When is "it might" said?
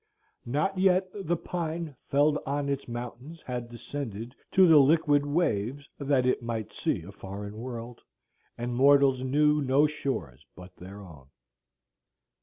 6.25-6.73